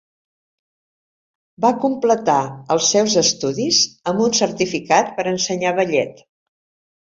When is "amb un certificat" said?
4.13-5.13